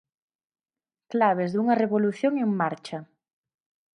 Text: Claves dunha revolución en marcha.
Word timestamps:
Claves 1.11 1.49
dunha 1.53 1.79
revolución 1.83 2.33
en 2.43 2.49
marcha. 2.61 2.99